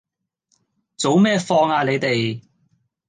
[0.97, 2.41] 早咩放呀你哋